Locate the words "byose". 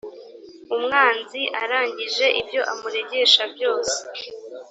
3.53-3.97